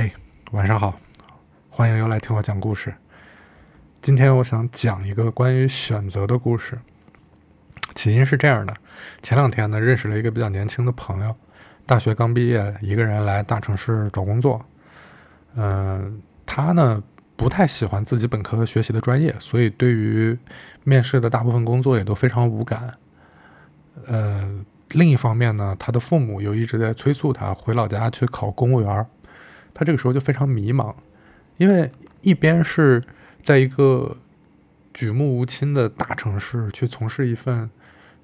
[0.00, 0.12] 嘿，
[0.52, 0.96] 晚上好，
[1.68, 2.94] 欢迎又来听我讲故事。
[4.00, 6.78] 今天我想讲一个关于选择的故事。
[7.96, 8.72] 起因是这样的：
[9.22, 11.34] 前两天呢，认识了一个比较年轻的朋友，
[11.84, 14.64] 大学刚毕业，一个人来大城市找工作。
[15.56, 17.02] 嗯，他呢
[17.34, 20.38] 不太喜欢自己本科学习的专业，所以对于
[20.84, 22.94] 面试的大部分工作也都非常无感。
[24.06, 29.04] 呃，另一方面呢，他的父母又一直在催促他回老家去考公务员儿。
[29.72, 30.94] 他这个时候就非常迷茫，
[31.56, 31.90] 因为
[32.22, 33.02] 一边是
[33.42, 34.16] 在一个
[34.92, 37.70] 举目无亲的大城市去从事一份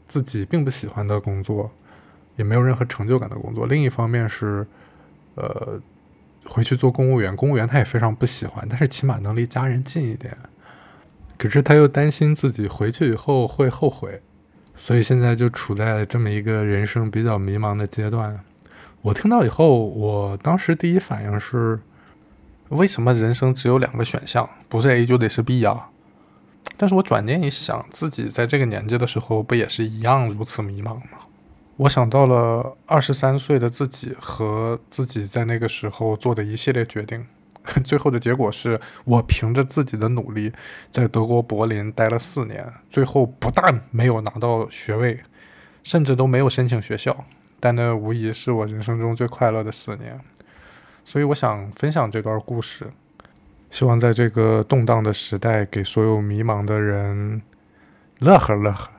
[0.06, 1.70] 自己并不喜欢的工作，
[2.36, 4.66] 也没有任何成就感的工作；另一方面是，
[5.36, 5.80] 呃，
[6.46, 10.36] 回去做公务员，公务员他也非常不喜欢，但是起码能离家人近一点。
[11.38, 14.22] 可是他又担心自己回去以后会后悔，
[14.74, 18.40] 所以现在就处在这么一个人生比较迷茫的阶段。
[19.04, 21.78] 我听到以后，我当时第一反应是：
[22.70, 25.90] 为什么人生只有两个选项，不是 A 就得是 B 啊？
[26.78, 31.28] 但是我转念一想，自己在这个年纪的时候，不也是一样如此迷茫吗？
[31.76, 37.26] 我想到了二十三岁的自己和自己在那个时候做的一系列决定，
[37.84, 40.50] 最后的结果是我凭着自己的努力，
[40.90, 45.20] 在德国柏林待了四年，最后不但没有拿到学位，
[45.82, 47.26] 甚至都没有申请学校。
[47.64, 50.20] 但那无疑是我人生中最快乐的四年，
[51.02, 52.92] 所以我想分享这段故事，
[53.70, 57.40] 希望在这个动荡的时代，给所有迷茫的人
[58.18, 58.90] 乐呵乐呵，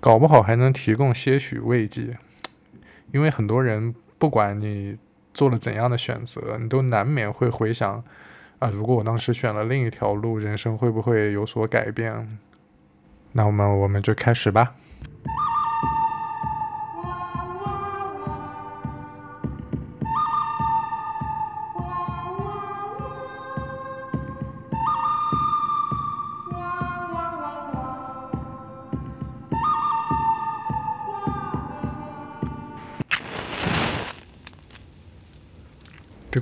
[0.00, 2.16] 搞不好还能提供些许慰藉。
[3.12, 4.96] 因为很多人，不管你
[5.34, 8.02] 做了怎样的选择，你都难免会回想：
[8.58, 12.26] 啊，如果我当时选了另一条路，人生会不会有所改变？
[13.32, 14.76] 那我们我们就开始吧。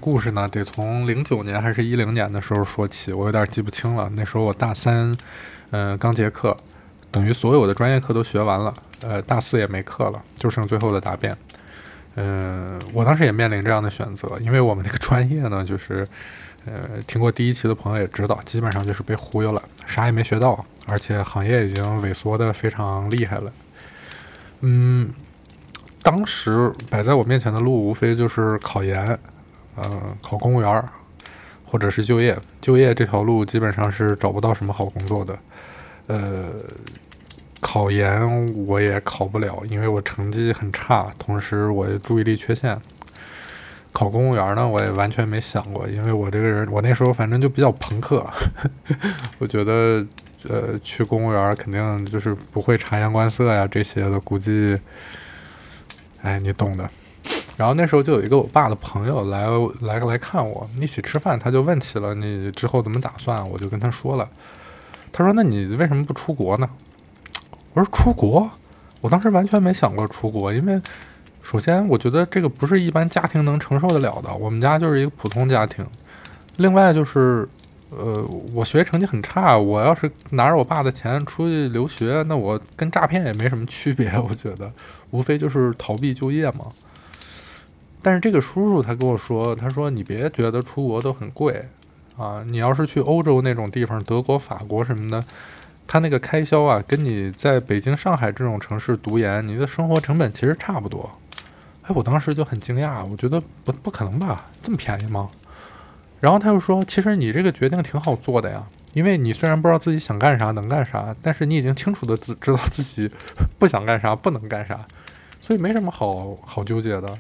[0.07, 4.09] 故事呢，得从零九年还是一零年的时候说起，我有点记不清了。
[4.15, 5.13] 那时候我大三，
[5.73, 6.57] 嗯，刚结课，
[7.11, 8.73] 等于所有的专业课都学完了，
[9.03, 11.37] 呃，大四也没课了，就剩最后的答辩。
[12.15, 16.07] 嗯，我当时也面临这样的选择，因为我们那个专业呢，就是，
[16.67, 23.53] 呃，听过第一期的朋友也知道，基本上就是被忽悠了，啥也没学到，而且行业已经萎缩的非常厉害了。
[24.61, 25.11] 嗯，
[26.01, 29.19] 当时摆在我面前的路，无非就是考研。
[29.77, 30.85] 嗯，考公务员儿，
[31.65, 35.39] 或者是就业，就业这条路基本上是找不到什么好工作的。
[36.07, 36.53] 呃，
[37.61, 42.81] 考研我也考不了，因为我成绩很差，同时我注意力缺陷。
[43.93, 48.27] 考公务员呢，我也完全没想过，因为我这个人，我那时候反正就比较朋克，
[49.39, 50.05] 我觉得，
[50.49, 54.79] 呃，去公务员肯定就是不会察言观色呀，这些的，估计，
[56.21, 56.89] 哎，你懂的。
[57.57, 59.47] 然后那时候就有一个我爸的朋友来
[59.81, 64.29] 来来看我，一起吃饭，他就问起了你之后怎么打算，我就跟他说了，
[65.11, 66.69] 他说那你为什么不出国呢？
[67.73, 68.51] 我说出国，
[69.01, 70.79] 我当时完全没想过出国，因为
[71.43, 75.87] 首先我觉得这个不是一般家庭能承受得了的，我们家就是一个普通家庭，
[76.57, 77.49] 另外就是
[77.91, 84.71] 呃我学习成绩很差，我要是拿着我爸的钱出去留学，那我跟诈骗也没什么区别，我觉得
[85.11, 86.67] 无非就是逃避就业嘛。
[88.07, 91.69] 但是这个叔叔他跟我说，他说你别觉得出国都很贵，
[92.17, 95.21] 啊，你要是去欧洲那种地方，德国、法国什么的，
[95.89, 101.11] 他那个开销啊，跟你在北京、上海这种城市读研，你的生活成本其实差不多。
[101.83, 105.29] 哎，我当时就很惊讶，我觉得不不可能吧，这么便宜吗？
[106.21, 113.11] 然后他又说，其实你这个决定挺好做的呀，因为你虽然不知道自己想干啥、能干啥，但是你已经清楚的知知道自己
[113.59, 114.79] 不想干啥、不能干啥，
[115.41, 117.19] 所以没什么好好纠结的。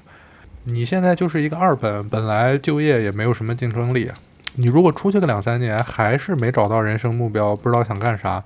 [0.68, 4.10] 你现在就是一个二本，本来就业也没有什么竞争力。
[4.56, 8.42] 你如果出去个两三年，还是没找到人生目标，不知道想干啥，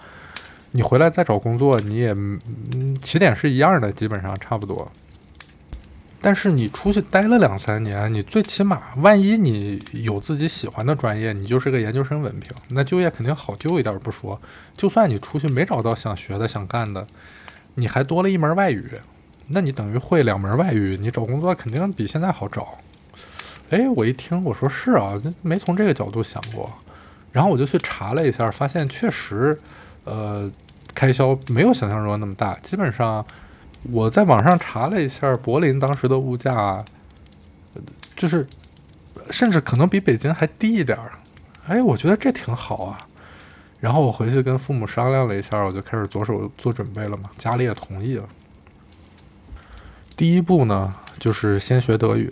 [0.73, 2.15] 你回来再找工作，你也
[3.01, 4.93] 起点是一样的，基本上差不多。
[6.21, 14.39] 但是你出去待了两三年，你最起码，万一你有自己喜欢的专业，你就是个研究生文凭，那就业肯定好就一点不说。
[14.77, 17.07] 就算你出去没找到想学的、想干的，
[17.77, 18.93] 你还多了一门外语。
[19.53, 22.79] 那你等于会两门外语，你找工作肯定比现在好找。
[23.71, 26.71] 哎，我一听，我说是啊，没从这个角度想过。
[27.33, 29.59] 然后我就去查了一下，发现确实，
[30.05, 30.51] 呃，
[30.95, 32.55] 开销没有想象中那么大。
[32.61, 33.25] 基本上，
[33.91, 36.85] 我在网上查了一下柏林当时的物价，
[38.17, 38.47] 就是
[39.31, 41.13] 甚至可能比北京还低一点儿。
[41.67, 42.99] 哎，我觉得这挺好啊。
[43.81, 47.31] 然后我回去跟父母商量了一下，我就开始着手做准备了嘛。
[47.37, 48.29] 家里也同意了。
[50.21, 52.31] 第一步呢，就是先学德语。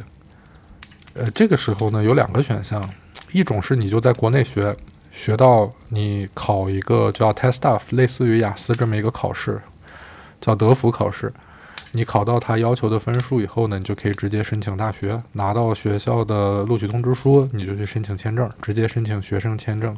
[1.14, 2.86] 呃，这个时候呢，有两个选项，
[3.32, 4.76] 一种是你就在国内学，
[5.10, 9.62] 学到你考一个叫 TestDaF，类似于雅思这么一个考试，
[10.38, 11.32] 叫德福考试。
[11.92, 19.96] 你考到他要求的分数以后呢，你就可以直接申请大学，拿到学校的录取通知书，你就去申请签证，直接申请学生签证。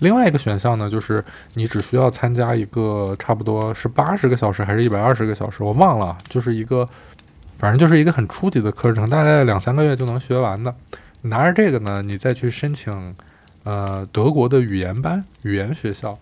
[0.00, 1.24] 另外一个选项呢，就是
[1.54, 6.88] 你只需要参加一个差不多是八十个小时还是一百二十个小时，我忘了，就是一个，
[7.58, 10.74] 反正就是一个很初级的课程，大概两三个月就能学完的。
[11.22, 13.14] 拿着这个呢，你再去申请，
[13.62, 16.18] 呃，德国的语言班、语言学校。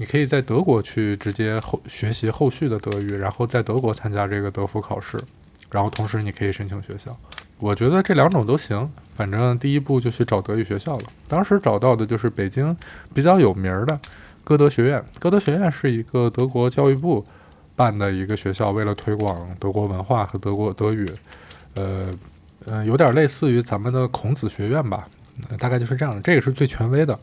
[0.00, 5.18] 你可以在德国去直接后学习后续的德语，然后在德国参加这个德福考试，
[5.72, 7.18] 然后同时你可以申请学校。
[7.58, 8.88] 我觉得这两种都行，
[9.18, 11.02] 反正第一步就去找德语学校了。
[11.26, 12.76] 当时找到的就是北京
[13.12, 13.98] 比较有名的
[14.44, 15.04] 歌德学院。
[15.18, 17.24] 歌德学院是一个德国教育部
[17.74, 21.04] 办的一个学校，为了推广德国文化和德国德语，
[21.74, 22.08] 呃，
[22.66, 25.04] 嗯，有点类似于咱们的孔子学院吧，
[25.58, 26.22] 大概就是这样。
[26.22, 27.18] 这个是最权威的。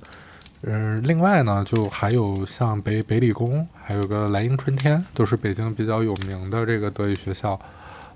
[0.64, 7.58] 嗯，另外呢，就还有像北北理工，还有个莱茵春天，都是北京比较有名的这个德语学校。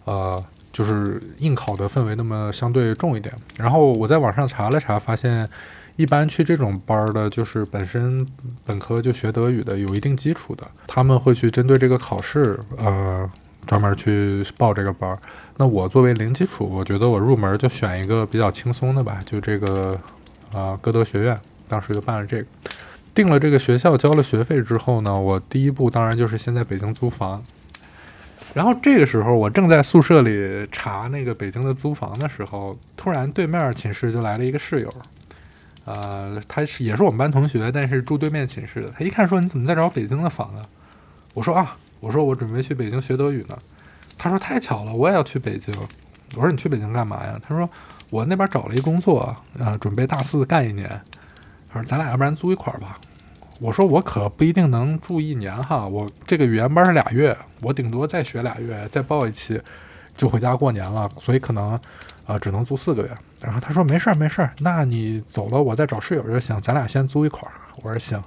[0.03, 3.33] 呃，就是应考的氛围那么相对重一点。
[3.57, 5.49] 然后我在网上查了查，发现
[5.95, 8.25] 一般去这种班儿的，就是本身
[8.65, 13.29] 本科就学德语的，有一定基础的，他们会去针对这个考试，呃，
[13.65, 15.19] 专门去报这个班儿。
[15.57, 19.99] 那我作为零基础，我觉得我入门就选一个比较轻松的吧，就这个
[20.53, 21.37] 啊，歌德学院。
[21.67, 22.45] 当时就办了这个，
[23.13, 27.43] 定了这个学校，交了学费之后呢，我第一步当然就是先在北京租房。
[28.53, 34.89] 然后这个时候，我正在宿舍里查那个北京的租房的时候，突然对面寝室就来了一个室友，
[35.85, 38.87] 呃，他是也是我们班同学，但是住对面寝室的。
[38.89, 40.65] 他一看说：“你怎么在找北京的房啊？”
[41.35, 43.57] 我说：“啊，我说我准备去北京学德语呢。”
[44.17, 45.73] 他说：“太巧了，我也要去北京。”
[46.35, 47.69] 我说：“你去北京干嘛呀？”他说
[48.09, 50.89] ：“我那边找了一工作，呃，准备大四干一年。”
[51.71, 52.99] 他说：“咱俩要不然租一块儿吧？”
[53.59, 59.61] 我说：“我可不一定能住一年哈，我这个语言班是俩月，我顶多再学俩月，再报一期
[60.15, 61.77] 就回家过年了，所以可能
[62.25, 63.09] 啊只能租四个月。”
[63.41, 67.51] 然后他说：“没事儿，没事儿，那你走了，我再找室友就行，咱俩先租一块儿。”
[67.83, 68.21] 我说：“行。”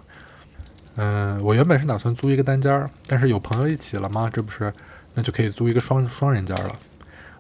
[0.97, 4.71] 嗯，我原本是打算租一个单间儿，但是有朋友一起了嘛，这不是
[5.15, 6.77] 那就可以租一个双双人间了。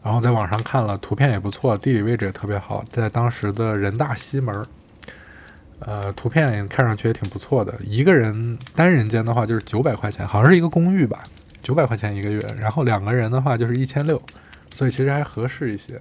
[0.02, 4.66] 然后在网上看了图片也不错，地理位置也特别好，在当时的人大西门儿。
[5.86, 7.74] 呃，图片看上去也挺不错的。
[7.82, 11.22] 一个人单人间的话就是九百块钱，好像是一个公寓吧，
[11.62, 12.40] 九百块钱一个月。
[12.58, 14.20] 然后两个人的话就是一千六，
[14.74, 16.00] 所以其实还合适一些。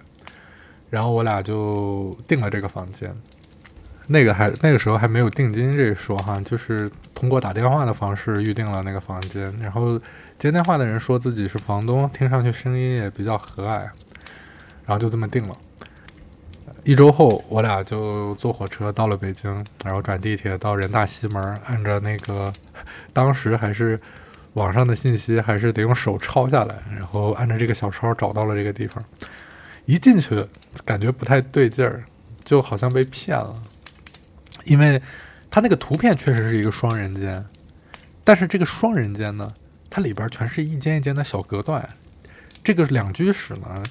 [0.89, 3.15] 然后我俩就订了这个房间。
[4.07, 9.53] 那个还那个时候还没有定金这一说哈，就是通过打电话的方式预定了那个房间。
[9.59, 9.99] 然后
[10.37, 13.79] 接电话的人说自己是房东，听上去声音也比较和蔼，
[14.85, 15.55] 然后就这么定了。
[16.83, 22.51] 一周后，我俩就坐火车到了北京，然后转地铁到人大西门，按照那个
[23.13, 23.99] 当时还是
[24.53, 29.03] 网上的信息，还是得用手抄下来，然后按照这个小抄找到了这个地方。
[29.85, 30.47] 一进去，
[30.83, 32.03] 感觉不太对劲儿，
[32.43, 33.61] 就好像被骗了，
[34.65, 34.99] 因为
[35.51, 37.45] 它那个图片确实是一个双人间，
[38.23, 39.53] 但是这个双人间呢，
[39.87, 41.87] 它里边全是一间一间的小隔断，
[42.63, 43.83] 这个两居室呢。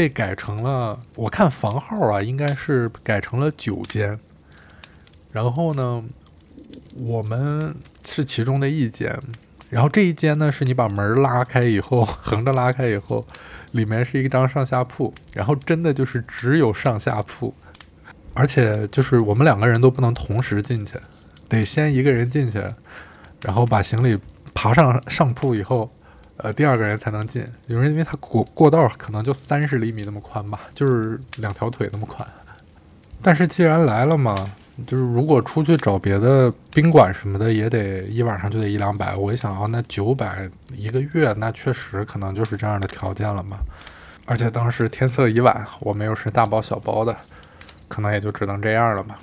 [0.00, 4.18] 被改成了，我看房号啊，应该是改成了九间。
[5.30, 6.02] 然后呢，
[6.96, 7.74] 我们
[8.06, 9.14] 是其中的一间。
[9.68, 13.26] 然后这一间呢，是你把门拉开以后，横着拉开以后，
[13.72, 15.12] 里面是一张上下铺。
[15.34, 17.54] 然后真的就是只有上下铺，
[18.32, 20.94] 而且就是我们两个人都不能同时进去，
[21.46, 22.64] 得先一个人进去，
[23.42, 24.18] 然后把行李
[24.54, 25.92] 爬上上铺以后。
[26.42, 32.26] 呃，第二个人才能进，有人因为他过过道可能就三十厘米那么宽吧，就是两条腿那么宽。
[33.22, 34.34] 但是既然来了嘛，
[34.86, 39.14] 就是如果出去找别的宾馆什么的，也得一晚上就得一两百。
[39.14, 43.58] 我一想啊，那九百一个月，那确实可能就是这样的条件了嘛。
[44.24, 47.14] 而且当时天色已晚，我们又是大包小包的，
[47.88, 49.16] 可能也就只能这样了嘛。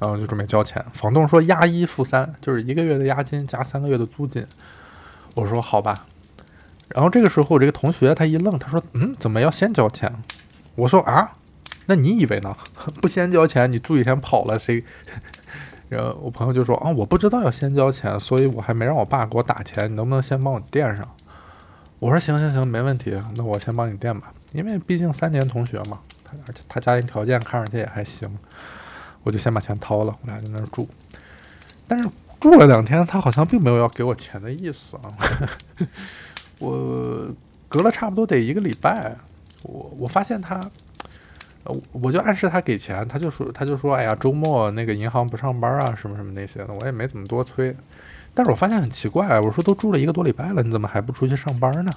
[0.00, 4.44] 然后就准备交钱，房东说押一付三，就是一个月的押金加三个月的租金。
[5.34, 6.04] 我说好吧。
[6.88, 10.12] 然后这个时候，我这个同学他一愣，他说：“嗯，怎么要先交钱？”
[10.76, 11.32] 我说：“啊，
[11.86, 12.56] 那你以为呢？
[13.02, 14.84] 不先交钱，你住几天跑了谁？”
[15.88, 19.90] 然后我朋友就说：“啊，我不知道要先交钱，所以我还没让我爸给我打钱。
[19.90, 21.06] 你能不能先帮我垫上？”
[21.98, 26.00] 我说：“行行行，没问题，那我先帮你垫吧，因为毕竟三年同学嘛。”
[26.46, 28.28] 而且他家庭条件看上去也还行，
[29.22, 30.88] 我就先把钱掏了，我俩在那儿住。
[31.86, 32.08] 但是
[32.40, 35.14] 住了两天，他好像并没有要给我钱的意思啊。
[36.58, 37.28] 我
[37.68, 39.14] 隔了差不多得一个礼拜，
[39.62, 40.58] 我我发现他，
[41.64, 47.76] 呃，我就暗示他给钱，他就说他就说，哎呀，周末那个银行不上班啊，什么什么那些的，我也没怎么多催。
[48.32, 51.90] 但是我发现很奇怪，我说都住了一个多礼拜了，你怎么还不出去上班呢？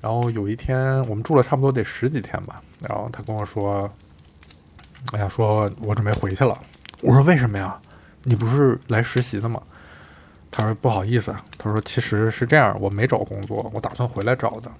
[0.00, 3.92] 然后有一天我们住了差不多得十几天吧，然后他跟我说，
[5.12, 6.56] 哎呀，说我准备回去了。
[7.02, 7.78] 我说为什么呀？
[8.24, 9.62] 你不是来实习的吗？
[10.50, 14.70] 他说不好意思，他说其实是这样，我没找工作，我打算回来找的。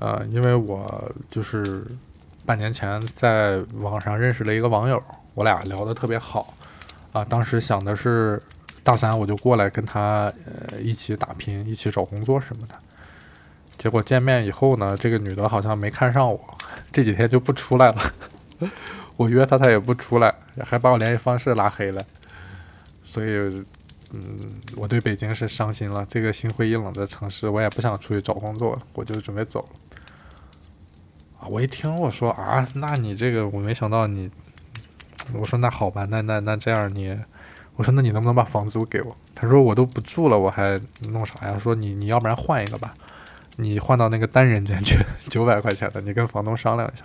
[0.00, 1.84] 呃，因为我就是
[2.44, 5.02] 半年前在网上认识了一个网友，
[5.34, 6.54] 我俩聊得特别好
[7.12, 7.24] 啊。
[7.24, 8.42] 当时想的是
[8.82, 12.74] 大三我就过来跟他呃一起打拼，一起找工作什么的。
[13.76, 16.58] 结果见面以后呢，这个女的好像没看上我，
[16.90, 18.12] 这几天就不出来了。
[19.16, 22.02] 我约她，她也不出来，还把我联系方式拉黑了。
[23.04, 23.64] 所以，
[24.12, 24.38] 嗯，
[24.76, 26.04] 我对北京是伤心了。
[26.08, 29.98] 这个心灰意冷的城市，我也不想出去找工作了，我就准备走了。
[31.40, 34.30] 啊，我一听我说啊，那你这个我没想到你，
[35.32, 37.16] 我说那好吧，那那那这样你，
[37.76, 39.16] 我说那你能不能把房租给我？
[39.34, 40.78] 他说我都不住了，我还
[41.10, 41.58] 弄啥呀？
[41.58, 42.92] 说你你要不然换一个吧，
[43.56, 44.98] 你换到那个单人间去，
[45.28, 47.04] 九百块钱的，你跟房东商量一下。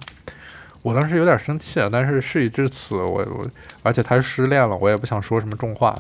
[0.82, 3.48] 我当时有点生气，但是事已至此，我我，
[3.84, 5.98] 而且他失恋了，我也不想说什么重话。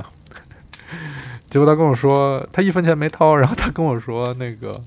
[1.55, 4.77] 结果他跟我说，他一分钱没掏，然后他跟我说，那个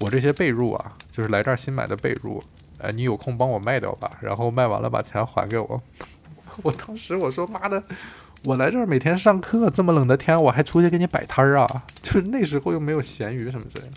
[0.00, 2.42] 我这些被褥啊，就是来这儿新买的被褥，
[2.80, 5.80] 哎，你有空帮我卖掉吧，然后卖完了把钱还给我。
[6.64, 7.80] 我当时我说妈的，
[8.42, 13.94] 我来这儿每天上课，这么冷的天，我还出去给你摆摊儿啊，就是那时候又没有闲鱼什么之类的。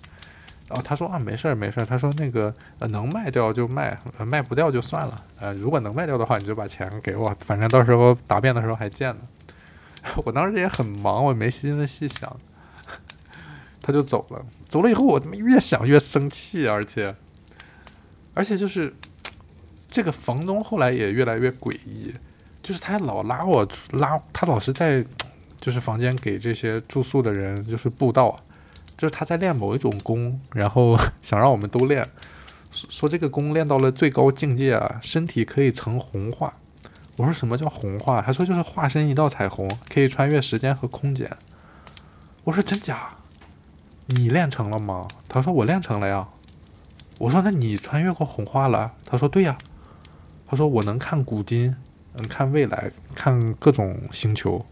[0.68, 1.84] 然后他说啊，没事儿没事儿。
[1.84, 5.20] 他说那个能卖掉就卖，卖不掉就算了。
[5.39, 9.22] 呃如果能卖掉的话，你就把钱给我，反正到时候答辩的时候还见呢。
[10.24, 12.36] 我当时也很忙，我没心思细想。
[13.82, 17.16] 他就走了，走了以后我他妈越想越生气，而且
[18.34, 18.94] 而且就是
[19.88, 22.14] 这个房东后来也越来越诡异，
[22.62, 25.06] 就是他老拉我拉，他老是在
[25.62, 28.38] 就是房间给这些住宿的人就是布道。
[28.98, 32.04] 就是他在练某一种功，然后 想让我们都练，
[32.72, 36.52] 说这个功练到了最高境界啊，身体可以成红化。
[37.18, 38.22] 我说什么叫红化？
[38.22, 41.30] 他说就是化身一道彩虹，可以穿越时间和空间。
[42.46, 43.10] 我说真假？
[44.08, 45.08] 你练成了吗？
[45.28, 46.30] 他说我练成了呀。
[47.18, 48.94] 我说那你穿越过红化了？
[49.06, 49.58] 他说对呀。
[50.48, 51.76] 他说我能看古今，
[52.14, 54.66] 能看未来，看各种星球。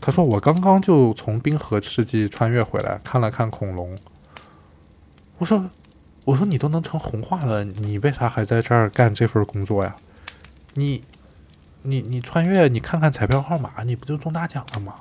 [0.00, 3.98] 他说：“我刚刚就从冰河世纪穿越回来，看了看恐龙。”
[5.38, 5.70] 我说
[6.24, 9.94] ：“我说你都能成红化了，你为啥还在这儿干这份工作呀？
[10.74, 11.04] 你、
[11.82, 14.94] 你、你穿越，你看看彩票号码，你不就中大奖了吗？”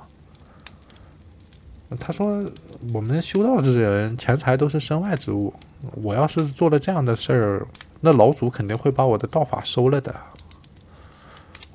[2.00, 2.43] 他说
[2.93, 5.53] ：“我们修道之人，钱财都是身外之物。
[5.93, 7.67] 我要是做了这样的事儿，
[8.01, 10.13] 那老祖肯定会把我的道法收了的。”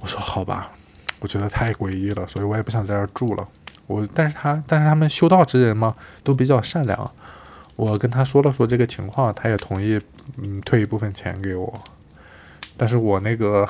[0.00, 0.72] 我说：“好吧。”
[1.20, 3.48] 我觉得太诡异了，所以我也不想在这儿住了。
[3.86, 5.94] 我，但是他，但是他们修道之人嘛，
[6.24, 7.12] 都比较善良。
[7.76, 10.00] 我跟他说了说这个情况，他也同意，
[10.38, 11.72] 嗯，退一部分钱给我。
[12.76, 13.64] 但是我那个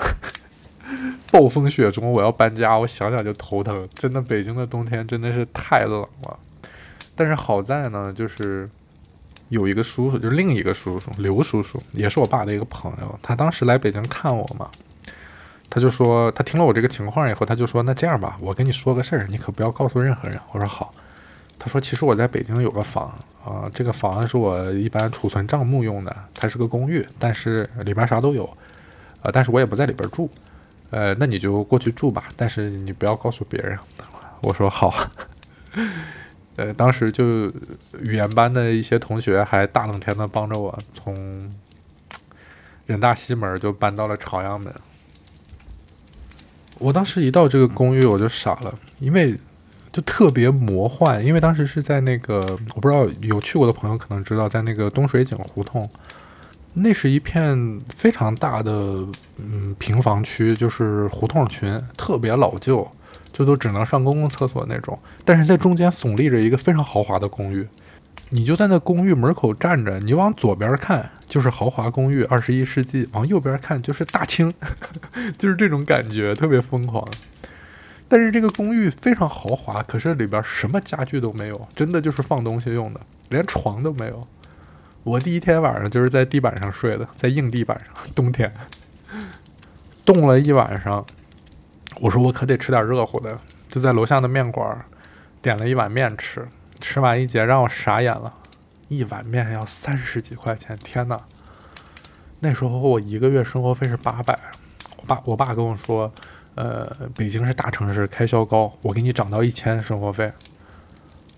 [1.32, 3.88] 暴风雪中我要搬家，我想想就头疼。
[3.94, 6.38] 真的，北京的冬天真的是太冷了。
[7.16, 8.68] 但是好在呢，就是
[9.48, 13.18] 有一个叔叔，就是另一个叔叔刘叔叔，也是我爸的一个朋友。
[13.22, 14.70] 他当时来北京看我嘛。
[15.70, 20.92] 他就说，他听了我这个情况以后，他就说：“那这样吧，我跟你说个事儿，你可不要告诉任何人。”我说：“好。”
[21.58, 23.06] 他说：“其实我在北京有个房
[23.42, 28.44] 啊，这个房是我一般储存账目用的，它是个公寓，但是里边啥都有，
[29.22, 30.28] 呃，但是我也不在里边住，
[30.92, 33.76] 呃，那你就过去住吧，但是你不要告诉别人。”
[34.42, 34.94] 我说：“好。
[36.56, 37.24] ”呃，当时就
[38.02, 41.50] 语言班的一些同学还大冷天的帮着我从
[42.84, 44.70] 人大西门就搬到了朝阳门。
[46.78, 49.34] 我当时一到这个公寓，我就傻了，因为
[49.90, 51.24] 就特别魔幻。
[51.24, 52.38] 因为当时是在那个，
[52.74, 55.88] 我不知道有去过的朋友可能知道，在那个东水井胡同，
[56.74, 58.72] 那是一片非常大的
[59.38, 62.90] 嗯平房区，就是胡同群，特别老旧，
[63.32, 64.98] 就都只能上公共厕所那种。
[65.24, 67.68] 但是在中间耸立着一个非常豪华的公寓。
[68.30, 74.50] 你就在那公寓门口站着，你往左边看就是豪华公寓，二十一世纪；往右边看就是大清，
[75.36, 77.06] 就是这种感觉，特别疯狂。
[78.08, 84.26] 但是这个公寓非常豪华，可是里边什么家具都没有，真的就是放东西用的，连床都没有。
[85.04, 88.52] 我第一天晚上就是在地板上睡的，在硬地板上， 冬天
[90.04, 91.04] 冻了一晚上。
[92.00, 94.84] 我说我可得吃点热乎的，就在楼下的面馆
[95.40, 96.48] 点了一碗面吃。
[96.80, 98.32] 吃完一节让我傻眼了，
[98.88, 101.16] 一碗面要三十几块钱，天呐！
[102.40, 104.36] 那时候我一个月生活费是八百，
[104.96, 106.10] 我爸我爸跟我说，
[106.56, 110.32] 呃，北京是大城市，开销高，我给你涨到一千生活费。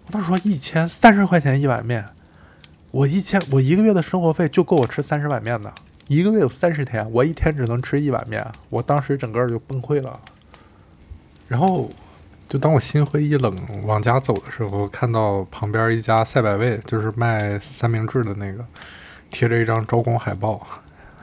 [0.07, 2.07] 我当时说一千三十块钱一碗面，
[2.95, 5.75] 我一千我一个月的生活费就够我吃三十碗面的，
[6.07, 10.21] 一个月有三十天，我一天只能吃一碗面，我当时整个就崩溃了。
[11.49, 11.91] 然后，
[12.49, 13.53] 就当我心灰意冷
[13.85, 18.65] 往家走的时候，看到旁边一家赛百味，就是卖三明治的那个，
[19.29, 20.65] 贴着一张招工海报。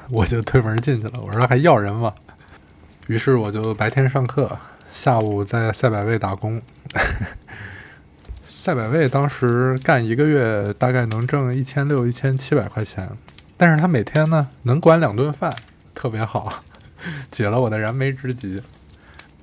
[0.09, 2.13] 我就推门进去了，我说还要人吗？
[3.07, 4.57] 于是我就白天上课，
[4.91, 6.61] 下午在赛百味打工。
[8.61, 13.09] 赛百味当时干一个月大概能挣一千六、一千七百块钱，
[13.57, 15.51] 但是他每天呢能管两顿饭，
[15.95, 16.61] 特别好，
[17.31, 18.61] 解了我的燃眉之急。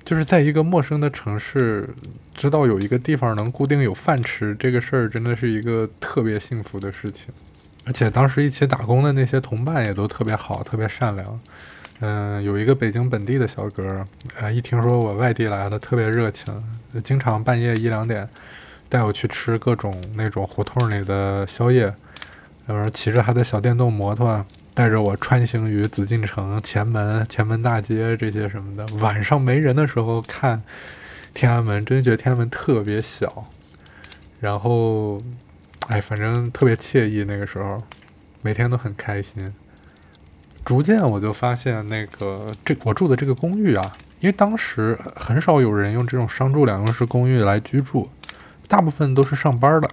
[0.05, 1.89] 就是在一个陌生的城市，
[2.33, 7.27] 知道有一个地方能固定有饭吃，这个事儿真的是一个特别幸福的事情。
[7.85, 11.39] 而且当时一起打工的那些同伴也都特别好，特别善良。
[11.99, 14.07] 嗯，有一个北京本地的小哥，
[14.39, 16.63] 呃，一听说我外地来的，特别热情，
[17.03, 18.25] 经常半夜一两点
[18.89, 21.93] 带我去吃各种那种胡同里的宵夜，
[22.65, 28.85] 然后骑着他的小电动摩托，带着我穿行于紫禁城前门、前门大街这些什么的。
[28.97, 30.61] 晚上没人的时候看
[31.33, 33.45] 天安门，真觉得天安门特别小。
[34.41, 35.21] 然后。
[35.87, 37.81] 哎，反正特别惬意，那个时候
[38.43, 39.51] 每天都很开心。
[40.63, 48.07] 逐渐我就发现，那个这我住的这个公寓啊，因为当时很少有人用这种商住两用式公寓来居住，
[48.69, 49.89] 大部分都是上班的。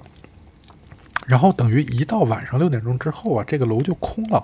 [1.26, 4.40] 然后等于一到晚上六点钟之后啊，这个楼就空了。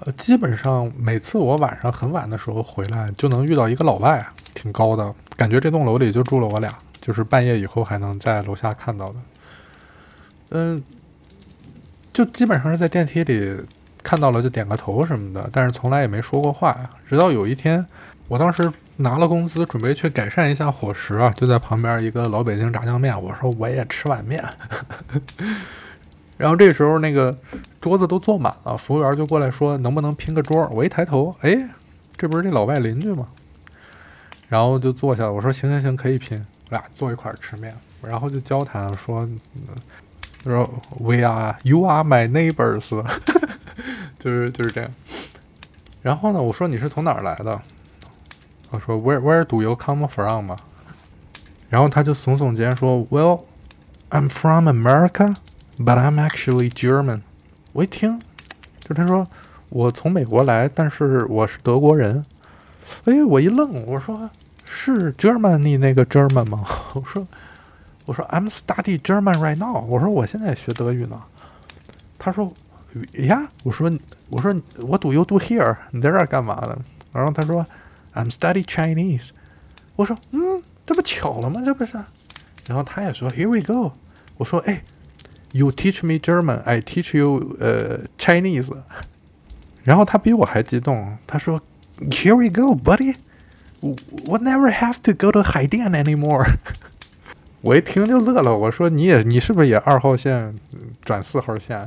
[0.00, 6.68] 呃，基本上每次我晚上很晚的时候回来，就能遇到一个老外，挺高的，感觉这栋楼里就住了我俩，
[7.00, 9.14] 就是半夜以后还能在楼下看到的。
[10.50, 10.82] 嗯，
[12.12, 13.56] 就基本上是在电梯里
[14.02, 16.76] 看到了就点个头什么的，但是从来也没说过话。
[17.08, 17.86] 直到有一天，
[18.28, 24.44] 我当时拿了工资，准备去改善一下伙食啊，就在旁边一个老北京炸酱面，我说我也吃碗面。
[26.36, 27.36] 然后这时候那个
[27.80, 30.68] 桌子都坐满了，服务员就过来说能不能拼个桌。
[30.68, 31.68] 我一抬头，哎，
[32.16, 33.26] 这不是这老外邻居吗？
[34.48, 36.38] 然后就坐下了，我说行行行，可以拼，
[36.70, 39.28] 我俩坐一块儿吃面，然后就交谈说。
[40.44, 40.62] 说
[41.00, 42.90] We are, you are my neighbors，
[44.16, 44.88] 就是就是这样。
[46.02, 47.60] 然后呢，我说你是从哪儿来的？
[48.76, 50.56] 我说 Where Where do you come from 嘛？
[51.70, 53.40] 然后他就耸耸肩说 Well,
[54.10, 55.34] I'm from America,
[55.78, 57.22] but I'm actually German。
[57.72, 58.20] 我一听，
[58.80, 59.26] 就他说
[59.70, 62.22] 我从美国来，但是我是德国人。
[63.06, 64.28] 哎，我一愣，我说
[64.66, 66.62] 是 Germany 那个 German 吗？
[66.94, 67.26] 我说。
[68.04, 69.80] 我说 I'm study German right now。
[69.80, 71.20] 我说我现在学德语呢。
[72.18, 72.52] 他说
[73.14, 73.90] 呀，我说
[74.28, 75.76] 我说 What do you do here？
[75.90, 76.78] 你在这儿干嘛的？
[77.12, 77.66] 然后他说
[78.16, 79.28] I'm study Chinese。
[79.94, 81.62] 我说嗯，这不巧了吗？
[81.64, 81.96] 这不是？
[82.66, 83.92] 然后他也说 Here we go。
[84.38, 84.82] 我说哎
[85.52, 88.74] ，You teach me German，I teach you 呃 Chinese。
[89.84, 91.60] 然后他比我还激动，他说
[92.00, 93.14] Here we go, buddy。
[93.80, 96.56] We never have to go to 海淀 anymore。
[97.60, 100.54] 我一听就乐了，我说你也你是不是也二号线
[101.04, 101.86] 转四号线？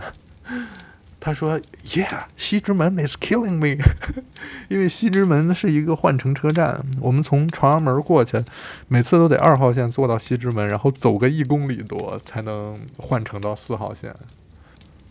[1.20, 3.84] 他说，Yeah，西直门 is killing me，
[4.70, 8.38] 因为西直门是一个换乘车站，我们从朝阳门过去，
[8.88, 14.16] 每次都得二号线坐到西直门，然后走个一公里多才能换乘到四号线。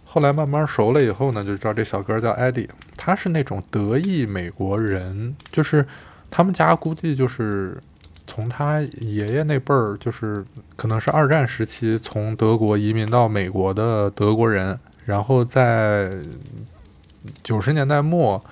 [0.04, 5.86] 后来慢慢熟了以后呢，就知道这小哥叫艾迪，他是那种德裔美国人，就是
[6.30, 7.78] 他们家估计就是。
[8.30, 10.44] 从他爷爷那辈儿，就是
[10.76, 16.10] 可能是二战时期从德国移民到美国的德国人，然后在
[17.42, 18.44] 九十年代末，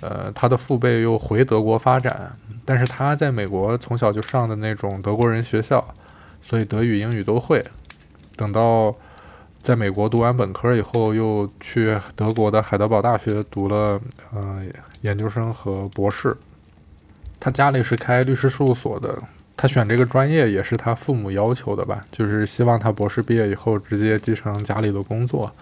[0.00, 5.86] 呃，他的父辈又回德国发展，但是他在美国从小就上的那种德国人学校，
[6.40, 7.62] 所以德语、英语都会。
[8.36, 8.96] 等到
[9.60, 14.00] 在美国读完本科以后，又去德国的海德堡大学读了
[14.32, 14.62] 呃
[15.02, 16.34] 研究生和博士。
[17.38, 19.22] 他家里是开律师事务所的，
[19.58, 25.52] 他选这个专业也是他父母要求的吧，就是希望他博士毕业以后直接继承家里的工作。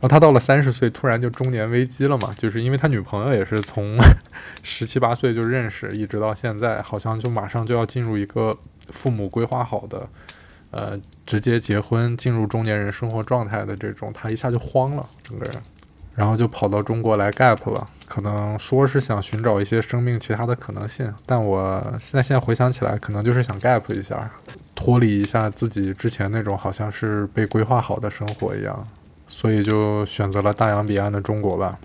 [0.00, 3.98] 然后他到了三十岁，突然就中年危机了嘛，就是因为他女朋友也是从
[4.62, 8.56] 十七八岁就认识，一直到现在，好像就马上就要进入一个
[8.88, 10.08] 父母规划好的
[10.70, 15.54] 呃，直接结婚进入中年人生活状态的这种，他一下就慌了，整个人，
[16.14, 17.86] 然后就跑到中国来 gap 了。
[18.06, 24.30] 可能说是想寻找一些生命其他的可能性，但我现在现在回想起来，可能就是想 gap 一下，
[24.74, 28.84] 脱离一下自己之前那种好像是被规划好的生活一样，
[29.30, 31.78] 所以就选择了大洋彼岸的中国吧。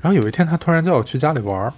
[0.00, 1.72] 然后有一天，他突然叫我去家里玩儿，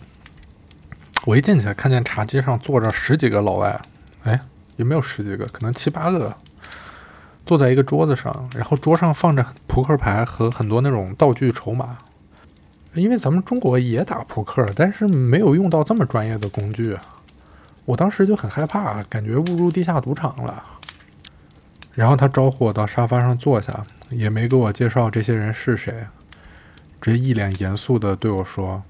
[1.24, 3.80] 我一进去看见茶几上坐着十几个老外，
[4.24, 4.38] 哎，
[4.76, 6.34] 也没有十几个，可能七八个，
[7.46, 11.96] 坐在一个桌子上，然后桌上放着扑克牌和很多那种道具筹码。
[12.94, 16.98] 因为咱们中国也打扑克，但是没有用到这么专业的工具，
[17.86, 20.62] 我当时就很害怕，感觉误入地下赌场了。
[21.94, 26.06] 然后他招呼我到沙发上坐下，也没给我介绍这些人是谁，
[27.00, 28.82] 直接一脸严肃地对我说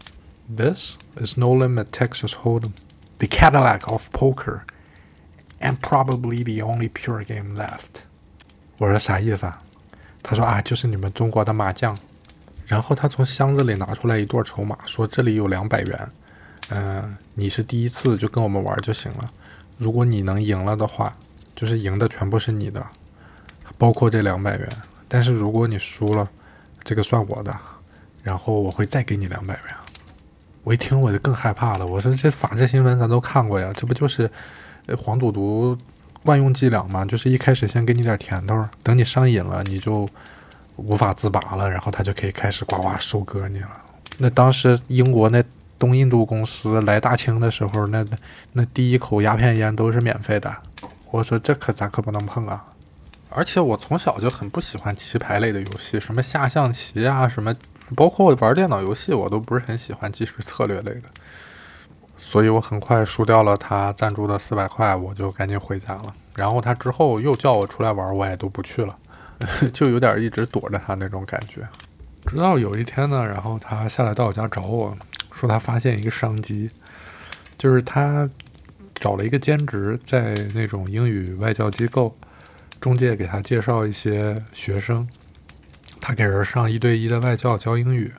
[0.57, 2.73] ：“This is No Limit Texas Hold'em,
[3.19, 4.61] the Cadillac of poker,
[5.61, 8.05] and probably the only pure game left。”
[8.79, 9.59] 我说啥意思啊？
[10.23, 11.97] 他说啊，就是你们中国的麻将。
[12.67, 16.11] 然后他从箱子里拿出来一对筹码，说：“这里有两百元，
[16.71, 19.29] 嗯，你是第一次就跟我们玩就行了。
[19.77, 21.15] 如果你能赢了的话，
[21.55, 22.87] 就是赢的全部是你的，
[23.77, 24.69] 包括这两百元。
[25.13, 26.27] 但是如果你输了，
[26.83, 27.55] 这个算我的，
[28.23, 29.75] 然后我会再给你两百元。”
[30.65, 34.31] 我一听我就更害怕了，我说：“这法制新闻咱都看过呀，这不就是
[34.97, 35.77] 黄赌毒
[36.23, 37.05] 万用伎俩吗？
[37.05, 40.09] 就是一开始先给你点甜头，等你上瘾了，你就。”
[40.77, 43.71] 无法自拔了，然后他就可以开始呱呱收割你了。
[44.17, 45.45] 那当时英国那
[45.79, 48.03] 东印度公司来大清的时候，那
[48.53, 50.51] 那第一口鸦片烟都是免费的。
[51.11, 52.65] 我说这可咱可不能碰啊！
[53.35, 57.55] 而且我从小就很不喜欢棋牌类的游戏，什么下象棋啊，什么
[57.97, 61.03] 包括玩电脑游戏，我都不是很喜欢即时策略类的。
[62.17, 66.15] 所以我很快输掉了他赞助的四百块，我就赶紧回家了。
[66.37, 68.97] 然后他之后又叫我出来玩，我也都不去了。
[69.73, 71.67] 就有点一直躲着他那种感觉，
[72.27, 74.97] 直到有一天呢，然后他下来到我家找我
[75.33, 76.71] 说他发现一个商机，
[77.59, 78.31] 就是他
[78.95, 82.17] 找了一个兼职，在那种英语外教机构，
[82.83, 85.09] 中介给他介绍一些学生，
[86.01, 88.13] 他给人上一对一的外教教英语，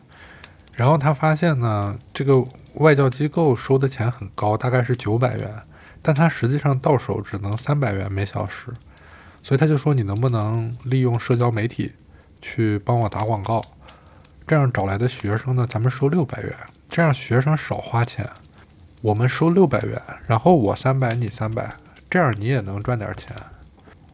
[0.78, 2.45] 然后他发现呢，这个
[2.76, 5.54] 外教机构收的钱很高，大概是九百元，
[6.02, 8.67] 但他实际上到手只能三百元每小时。
[9.41, 11.91] 所以他就说：“你能不能利用社交媒体
[12.41, 13.62] 去帮我打广告？
[14.47, 16.56] 这样找来的学生呢，咱们收六百元，
[16.88, 18.26] 这样学生少花钱。
[19.02, 21.69] 我们收六百元，然后我三百，你三百，
[22.10, 23.36] 这样你也能赚点钱。”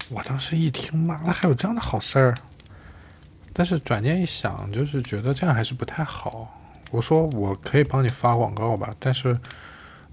[0.09, 2.35] 我当时一听，妈的，还有这样的好事儿！
[3.53, 6.59] 但是转念一想，就是觉得这样还是不太好。
[6.91, 9.39] 我说：“我可以帮你发广告吧，但是……”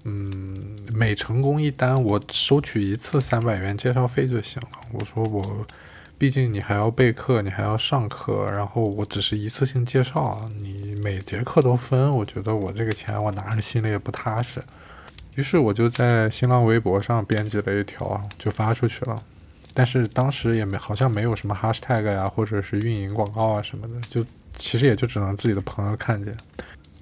[0.09, 0.55] 嗯，
[0.93, 4.79] 每成功一单，我收取一次三百元介绍费就行了。
[4.93, 5.65] 我说我，
[6.17, 14.63] 毕竟你还要备课，你还要上课，然后我只是一次性介绍，你每节课都分，我觉得我这个钱我拿着心里也不踏实。
[15.35, 19.21] 于是我就在新浪微博上编辑了一条，就发出去了。
[19.77, 26.35] 但是当时也没好像没有什么 hashtag 呀，或者是运营广告啊什么的，就其实也就只能自己的朋友看见。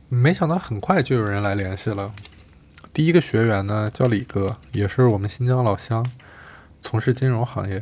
[0.09, 2.11] 没想到很快就有人来联系了。
[2.91, 6.05] 第一个学员呢叫李哥，也是我们新疆老乡，
[6.81, 7.81] 从事金融行业。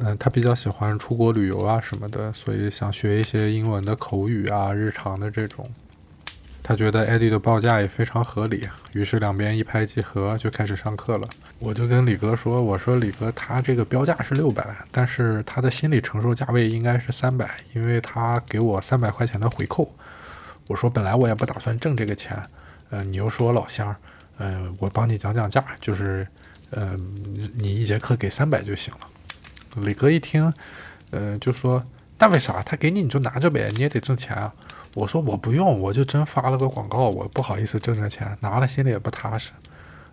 [0.00, 5.70] 嗯，他比较喜欢出国旅游啊什么的，所以想学一些英文的口语啊、日常的这种。
[6.62, 11.26] 他觉得 Eddie 的报价也非常合理，于是两边一拍即合，就开始上课了。
[11.58, 19.92] 我就跟李哥说：“我说李哥，他这个标价是六百，但是他的心理承受价位应该是三百，因为他给我三百块钱的回扣。”
[20.68, 22.40] 我说：“本来我也不打算挣这个钱，
[22.90, 23.94] 嗯，你又是我老乡。”
[24.38, 26.26] 嗯，我帮你讲讲价，就是，
[26.70, 26.98] 嗯，
[27.54, 29.00] 你一节课给三百就行了。
[29.82, 30.52] 李哥一听，
[31.10, 31.84] 呃，就说，
[32.18, 34.52] 那为啥他给你你就拿着呗，你也得挣钱啊。
[34.94, 39.50] 我说我不用，我就真发了个广告，我不好意思挣这钱，拿了心里也不踏实。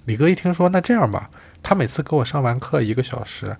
[0.05, 1.29] 李哥一听说，那这样吧，
[1.61, 3.55] 他每次给我上完课一个小时，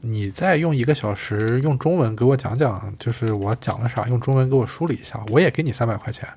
[0.00, 6.28] 你再用一个小时用中文给我讲讲，就是我讲了啥，用中文给我梳理一下，我也给你三百块钱。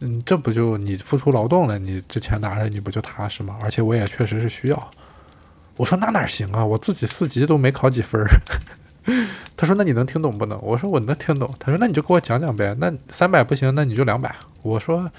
[0.00, 3.56] 嗯，这不就你付出劳动了，你这钱拿着你不就踏实吗？
[3.62, 4.90] 而且我也确实是需要。
[5.76, 8.28] 我说那哪行啊，我自己四级都没考几分儿。
[9.56, 10.60] 他说那你能听懂不能？
[10.62, 11.52] 我说我能听懂。
[11.58, 12.74] 他说那你就给我讲讲呗。
[12.78, 14.34] 那三百不行，那你就两百。
[14.62, 15.10] 我说，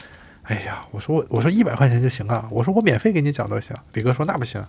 [0.44, 2.48] 哎呀，我说我我说一百块钱就行啊。
[2.50, 3.76] 我说我免费给你讲都行。
[3.94, 4.64] 李哥说那不行，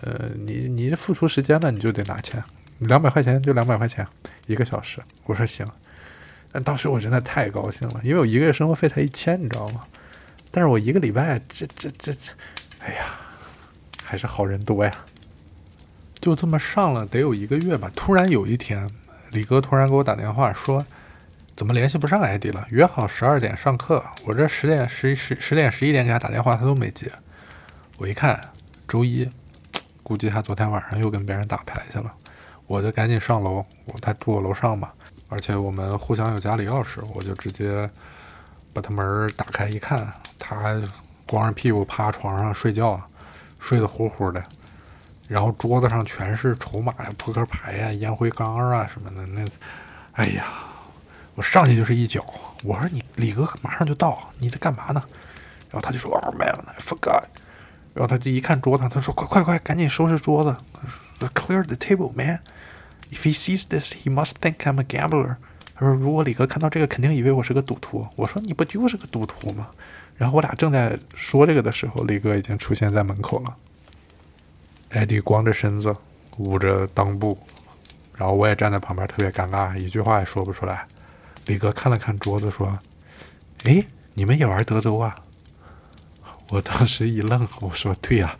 [0.00, 2.42] 呃，你你付出时间了，你就得拿钱。
[2.78, 4.06] 两百块钱就两百块钱
[4.46, 5.00] 一个小时。
[5.24, 5.66] 我说行。
[6.50, 9.82] 但当时我真的太高兴了，因为我一个月生活费才一千，你知道吗？
[10.50, 12.32] 但是我一个礼拜，这这这这，
[12.80, 13.14] 哎呀，
[14.04, 14.92] 还是好人多呀。
[16.22, 17.90] 就这么上了得有一个月吧。
[17.96, 18.88] 突然有一天，
[19.32, 20.86] 李哥突然给我打电话说，
[21.56, 22.64] 怎么联系不上艾迪了？
[22.70, 27.10] 约好十二点上课，我这十点十十十点十一点给他打电话，他都没接。
[27.98, 28.40] 我一看，
[28.86, 29.28] 周一，
[30.04, 32.12] 估计他昨天晚上又跟别人打牌去了。
[32.68, 34.90] 我就赶紧上楼，我他住我楼上嘛，
[35.28, 37.90] 而且我们互相有家里钥匙，我就直接
[38.72, 40.06] 把他门打开一看，
[40.38, 40.80] 他
[41.26, 43.00] 光着屁股趴床上睡觉，
[43.58, 44.40] 睡得呼呼的。
[45.32, 49.26] 然后桌子上全是筹码呀、扑克牌呀、烟灰缸啊什么的。
[49.28, 49.42] 那，
[50.12, 50.44] 哎呀，
[51.34, 52.22] 我上去就是一脚。
[52.62, 55.02] 我说你李哥马上就到，你在干嘛呢？
[55.70, 57.22] 然后他就说：“Oh man, I forgot。”
[57.94, 60.54] 然后他就一看桌子，他说：“快快快，赶紧收拾桌子
[61.32, 62.40] ，clear the table, man.
[63.10, 65.36] If he sees this, he must think I'm a gambler。”
[65.74, 69.68] 他说：“如果李哥看到这个，肯定以为我是个赌徒。”我说：“你不就是个赌徒吗？”
[70.18, 73.56] 然后我俩正在说这个的时候，李哥已经出现在门口了。
[74.92, 75.94] 艾迪光着身子，
[76.36, 77.38] 捂着裆部，
[78.14, 80.86] 然后我也站在旁边，特别尴尬，一句话也说不出来。
[81.46, 82.78] 李哥看了看桌子，说
[83.64, 85.16] ：“哎，你们也玩德州啊？”
[86.50, 88.36] 我当时一愣，我说：“对呀，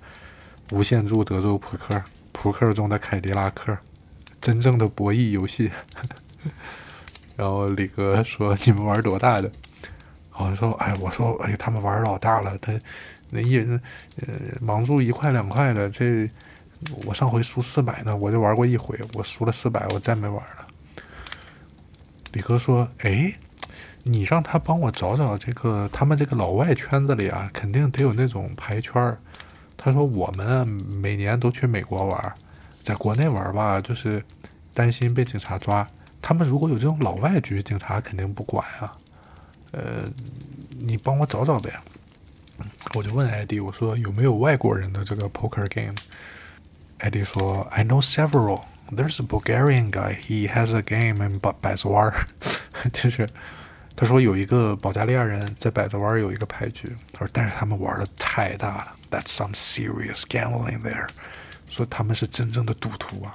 [0.73, 3.79] 无限注德州扑克，扑克中的凯迪拉克，
[4.39, 5.71] 真正的博弈游戏。
[7.35, 9.51] ”然后李哥说：“你们玩多大的？”
[10.37, 12.79] 我说：“哎，我说，哎，他们玩老大了，他。”
[13.35, 13.81] 那一人，
[14.21, 16.31] 呃，盲注一块两块的，这
[17.05, 20.67] 我上回输四百呢，我就玩过一回，我输了四百，我再没玩了。
[22.33, 23.35] 李哥说：“哎，
[24.03, 29.17] 你让他帮我找找这个，他们这个老外圈子里啊，肯定得有那种牌圈。”
[29.77, 30.67] 他说：“我们
[30.99, 32.35] 每年都去美国玩，
[32.83, 34.25] 在国内玩吧，就是
[34.73, 35.87] 担心被警察抓。
[36.21, 38.93] 他们如果有这种老外局，警察肯定不管啊。
[39.73, 40.05] 呃，
[40.79, 41.73] 你帮我找找呗。”
[42.95, 45.95] 我就问艾迪，我说有没有外国人的这个 poker game？
[47.03, 48.63] 艾迪说，I know several.
[48.89, 50.15] There's a Bulgarian guy.
[50.21, 52.15] He has a game in 百百子湾。
[52.93, 53.29] 就是
[53.97, 56.95] 他说有一个保加利亚人在百子湾有一个牌局。
[57.13, 58.93] 他说，但是他们玩的太大了。
[59.11, 61.09] That's some serious gambling there。
[61.69, 63.35] 说他们是真正的赌徒啊。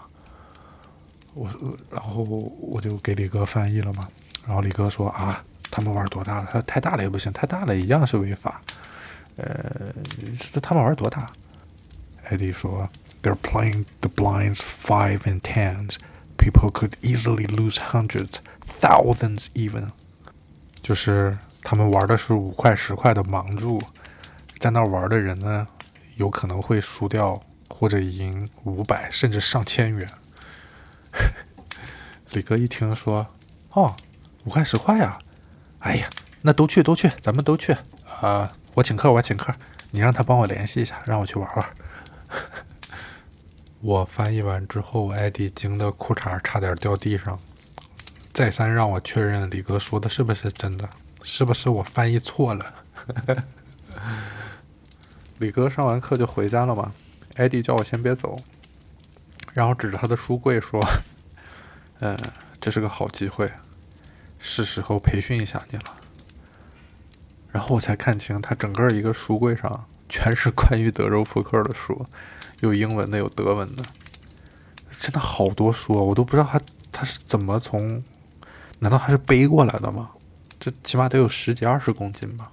[1.33, 1.49] 我
[1.91, 4.07] 然后我就给李哥翻译了嘛。
[4.45, 6.47] 然后李哥说啊，他们玩多大了？
[6.49, 8.61] 他太大了也不行，太大了一样是违法。
[9.35, 9.93] 呃，
[10.53, 11.29] 这他们玩多大？
[12.29, 12.89] 艾迪说
[13.21, 15.95] ：“They're playing the blinds five and tens.
[16.37, 19.91] People could easily lose hundreds, thousands even。”
[20.81, 23.81] 就是他们玩的是五块、十块的盲注，
[24.59, 25.67] 在那玩的人呢，
[26.15, 30.07] 有可能会输掉或者赢五百甚至上千元。
[32.31, 33.27] 李哥一听说
[33.73, 33.95] ：“哦，
[34.45, 35.19] 五块、十块呀！
[35.79, 36.09] 哎呀，
[36.41, 37.75] 那都去，都去，咱们都去
[38.21, 39.53] 啊！”我请客，我请客，
[39.91, 41.65] 你让他帮我联系一下，让我去玩玩。
[43.79, 47.39] 我翻译完之后，艾迪惊得裤衩差点掉地上，
[48.33, 50.89] 再三让我确认李哥说的是不是真的，
[51.23, 52.73] 是不是我翻译错了。
[55.37, 56.91] 李哥上完课就回家了嘛，
[57.35, 58.35] 艾迪叫我先别走，
[59.53, 60.83] 然后指着他的书柜说
[62.01, 62.17] ：“嗯，
[62.59, 63.47] 这是个好机会，
[64.39, 65.95] 是时候培训一下你了。”
[67.53, 72.05] 然后我才看清，他整个一个书柜上全是关于德州扑克的书，
[72.59, 73.83] 有英文的，有德文的，
[74.91, 76.01] 真的好多书啊！
[76.01, 76.59] 我都不知道他
[76.91, 78.03] 他是怎么从，
[78.79, 80.09] 难道他是背过来的吗？
[80.59, 82.51] 这起码得有十几二十公斤吧！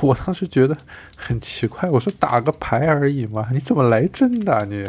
[0.00, 0.76] 我当时觉得
[1.16, 4.84] 很奇怪，我说打个牌而已嘛，你怎么来真的你？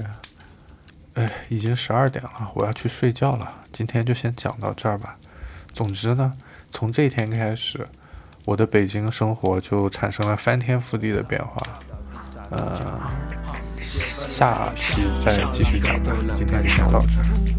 [1.14, 3.54] 哎，已经十二点了，我要去睡觉了。
[3.72, 5.18] 今天就先讲到这儿吧。
[5.74, 6.34] 总之呢，
[6.72, 7.88] 从这天开始。
[8.44, 11.62] 我的北京生活就产生了翻天覆地的变化，
[12.50, 13.00] 呃，
[14.42, 17.51] 下期再继续讲吧，今天就讲到这。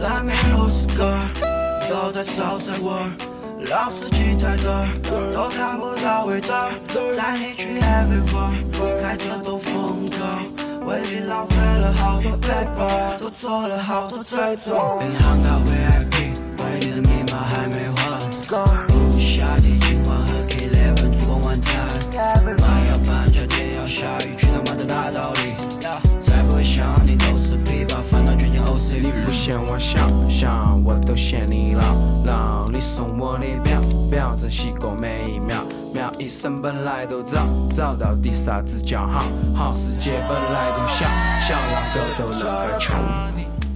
[0.00, 1.12] 外面都是歌，
[1.90, 2.98] 都在烧山窝，
[3.68, 4.86] 老司机太多，
[5.32, 6.68] 都看不到味道。
[7.16, 14.76] 带你去 everywhere，开车都疯狗，为你浪费了好多 paper，都做了好多追踪。
[15.02, 18.87] 银行到 VIP，为你的密码还没换。
[29.48, 31.80] 想我小小，我都嫌你老
[32.26, 32.68] 老。
[32.68, 33.80] 你送我的表
[34.10, 35.56] 表，珍惜过每一秒
[35.94, 36.12] 秒。
[36.18, 37.40] 一生本来都早，
[37.74, 39.24] 早到底啥子叫好？
[39.56, 41.06] 好世界本来都小，
[41.40, 42.92] 小两个都能够求。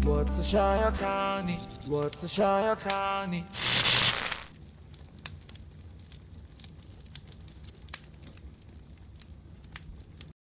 [0.04, 1.58] 我只想要擦你，
[1.88, 3.42] 我只想要擦你。